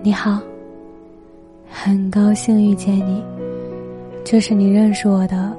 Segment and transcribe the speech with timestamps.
[0.00, 0.38] 你好，
[1.68, 3.20] 很高兴遇见你。
[4.24, 5.52] 这是你认识我的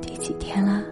[0.00, 0.82] 第几天啦？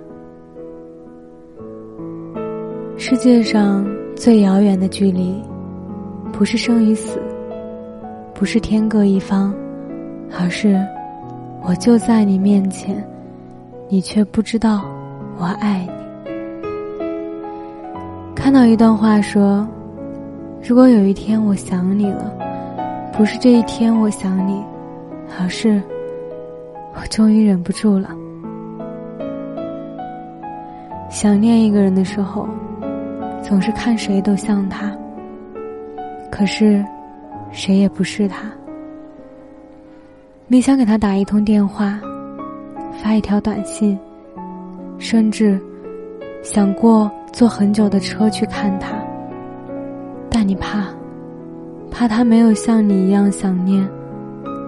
[2.96, 5.42] 世界上最遥远的距离，
[6.32, 7.20] 不是生与死，
[8.32, 9.52] 不是天各一方，
[10.38, 10.80] 而是
[11.62, 13.04] 我就在你面前，
[13.88, 14.84] 你却不知道
[15.36, 15.92] 我爱你。
[18.36, 19.66] 看到一段话说
[20.62, 22.32] ：“如果有一天我想你了。”
[23.12, 24.64] 不是这一天我想你，
[25.38, 25.80] 而是
[26.94, 28.08] 我终于忍不住了。
[31.10, 32.48] 想念一个人的时候，
[33.42, 34.90] 总是看谁都像他，
[36.30, 36.82] 可是
[37.50, 38.50] 谁也不是他。
[40.48, 42.00] 你想给他打一通电话，
[42.92, 43.96] 发一条短信，
[44.98, 45.60] 甚至
[46.42, 48.96] 想过坐很久的车去看他，
[50.30, 50.88] 但你怕。
[51.92, 53.86] 怕他没有像你一样想念，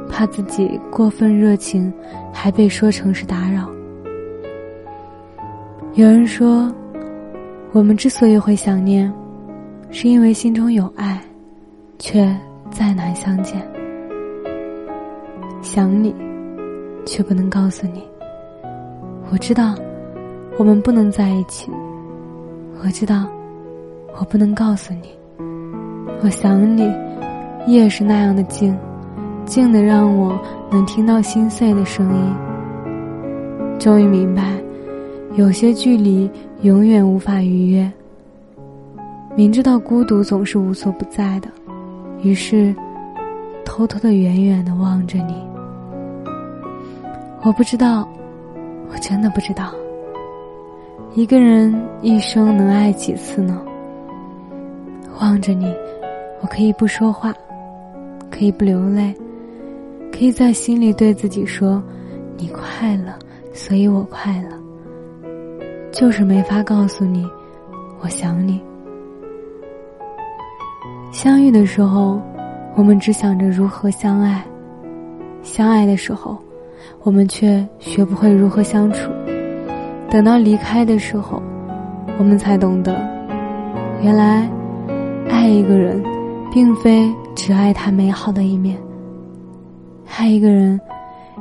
[0.08, 1.92] 怕自己过分热情，
[2.32, 3.68] 还被说成是打扰。
[5.94, 6.72] 有人说，
[7.72, 9.12] 我们之所以会想念，
[9.90, 11.20] 是因为心中有爱，
[11.98, 12.24] 却
[12.70, 13.60] 再难相见。
[15.62, 16.14] 想你，
[17.06, 18.04] 却不能告诉你。
[19.32, 19.74] 我知道，
[20.58, 21.70] 我们不能在一起。
[22.82, 23.26] 我知道，
[24.20, 25.08] 我不能告诉你。
[26.24, 26.90] 我想你。
[27.66, 28.74] 夜是那样的静，
[29.44, 30.38] 静的让我
[30.70, 32.34] 能听到心碎的声音。
[33.78, 34.54] 终于明白，
[35.34, 36.30] 有些距离
[36.62, 37.90] 永远无法逾越。
[39.36, 41.48] 明知道孤独总是无所不在的，
[42.22, 42.74] 于是
[43.64, 45.34] 偷偷的远远的望着你。
[47.42, 48.08] 我不知道，
[48.90, 49.74] 我真的不知道，
[51.14, 53.60] 一个人一生能爱几次呢？
[55.20, 55.72] 望着你，
[56.44, 57.34] 我可以不说话。
[58.30, 59.14] 可以不流泪，
[60.12, 61.82] 可以在心里对自己说
[62.36, 63.14] ：“你快乐，
[63.54, 64.50] 所以我快乐。”
[65.90, 67.26] 就是没法告诉你，
[68.00, 68.60] 我想你。
[71.10, 72.20] 相遇的时候，
[72.74, 74.42] 我们只想着如何相爱；
[75.42, 76.36] 相爱的时候，
[77.04, 79.10] 我们却学不会如何相处。
[80.10, 81.42] 等到离开的时候，
[82.18, 82.92] 我们才懂得，
[84.02, 84.46] 原来
[85.30, 86.02] 爱一个人，
[86.54, 87.12] 并非。
[87.36, 88.78] 只爱他美好的一面。
[90.16, 90.80] 爱一个人，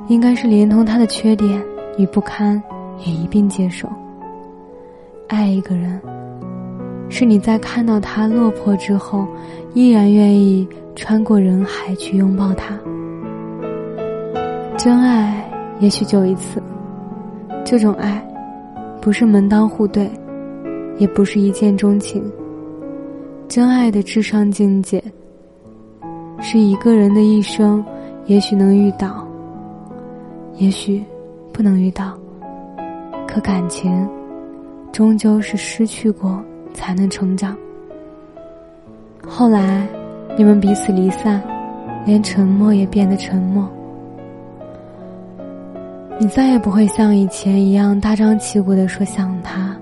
[0.08, 1.64] 应该是连同他的缺点
[1.98, 2.62] 与不堪
[3.06, 3.88] 也一并接受。
[5.30, 6.02] 爱一个人，
[7.10, 9.26] 是你在看到他落魄之后，
[9.74, 12.78] 依然愿意穿过人海去拥抱他。
[14.76, 15.50] 真爱
[15.80, 16.62] 也许就一次，
[17.64, 18.22] 这种爱，
[19.00, 20.10] 不是门当户对，
[20.98, 22.22] 也不是一见钟情。
[23.54, 25.00] 真爱的至上境界。
[26.42, 27.86] 是一个人的一生，
[28.26, 29.28] 也许能遇到，
[30.56, 31.04] 也许
[31.52, 32.18] 不能遇到。
[33.28, 34.10] 可感情，
[34.92, 36.44] 终究是失去过
[36.74, 37.56] 才能成长。
[39.22, 39.88] 后来，
[40.36, 41.40] 你们彼此离散，
[42.08, 43.70] 连沉默也变得沉默。
[46.20, 49.78] 你再也不会像以前一样大张旗鼓的说想他，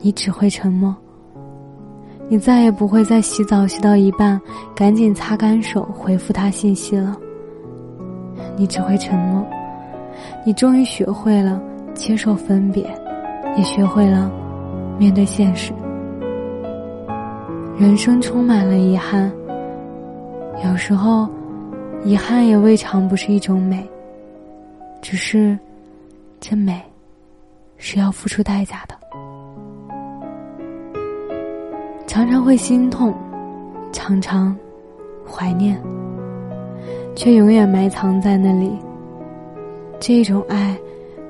[0.00, 0.96] 你只会沉默。
[2.32, 4.40] 你再也不会在洗澡洗到一半，
[4.74, 7.14] 赶紧擦干手回复他信息了。
[8.56, 9.46] 你只会沉默。
[10.42, 11.60] 你终于学会了
[11.92, 12.84] 接受分别，
[13.54, 14.32] 也学会了
[14.98, 15.74] 面对现实。
[17.78, 19.30] 人生充满了遗憾，
[20.64, 21.28] 有时候，
[22.02, 23.86] 遗憾也未尝不是一种美。
[25.02, 25.58] 只是，
[26.40, 26.80] 这美，
[27.76, 29.01] 是要付出代价的。
[32.06, 33.14] 常常会心痛，
[33.92, 34.54] 常常
[35.26, 35.80] 怀念，
[37.14, 38.70] 却永远埋藏在那里。
[39.98, 40.76] 这种爱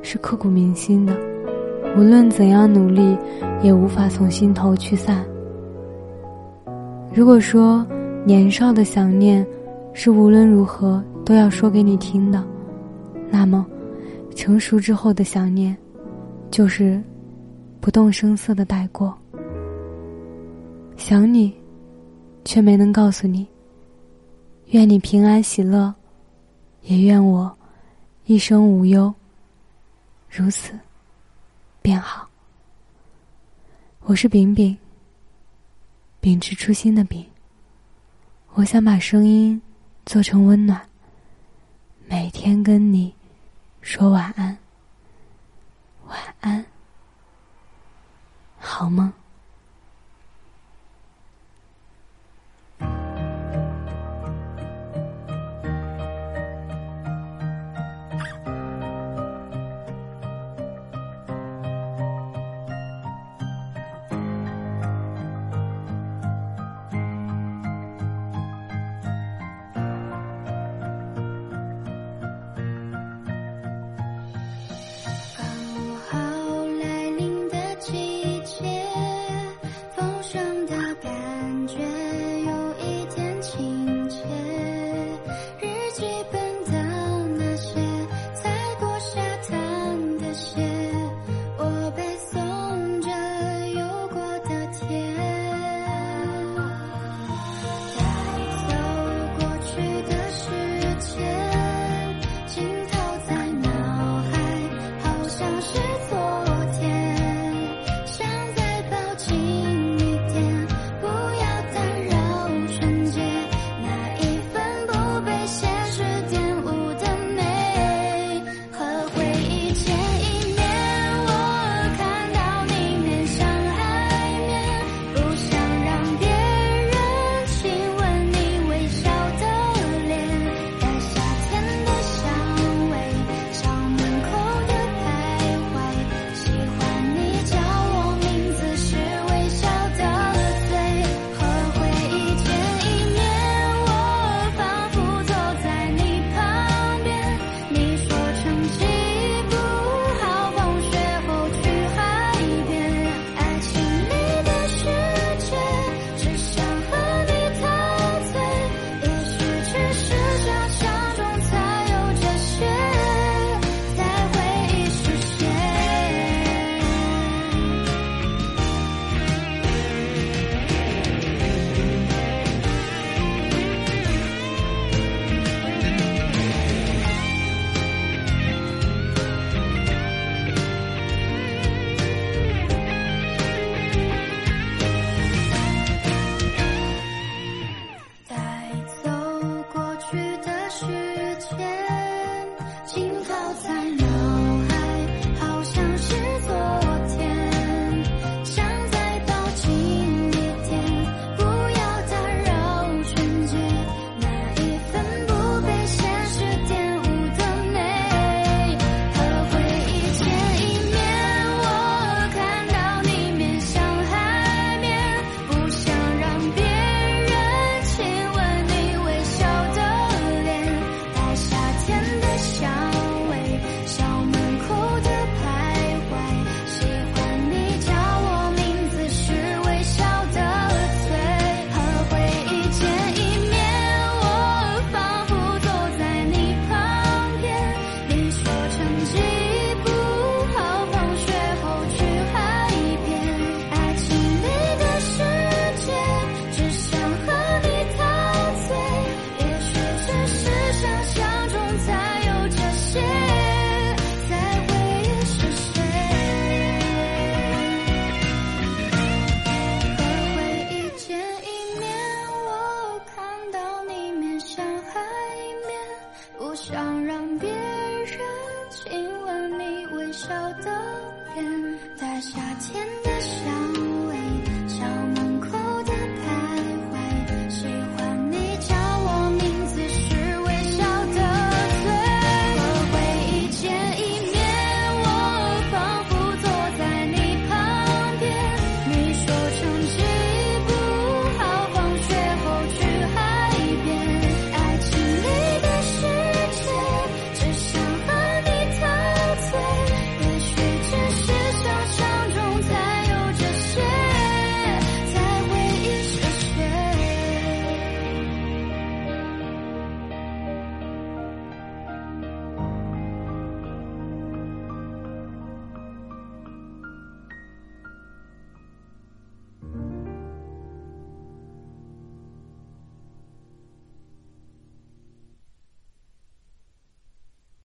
[0.02, 1.16] 是刻骨铭心的，
[1.96, 3.16] 无论怎样努力，
[3.62, 5.24] 也无法从心头驱散。
[7.12, 7.86] 如果说
[8.24, 9.46] 年少的想念
[9.92, 12.42] 是无论如何都要说给你听的，
[13.30, 13.64] 那么
[14.34, 15.76] 成熟之后的想念，
[16.50, 17.00] 就是
[17.80, 19.14] 不动声色的带过。
[21.04, 21.52] 想你，
[22.44, 23.44] 却没能告诉你。
[24.66, 25.92] 愿你平安喜乐，
[26.82, 27.58] 也愿我
[28.26, 29.12] 一生无忧。
[30.30, 30.78] 如此，
[31.82, 32.28] 便好。
[34.02, 34.78] 我是饼饼，
[36.20, 37.26] 秉持初心的饼。
[38.54, 39.60] 我想把声音
[40.06, 40.80] 做成温暖，
[42.06, 43.12] 每天跟你
[43.80, 44.56] 说晚安。
[46.06, 46.64] 晚安，
[48.60, 49.12] 好梦。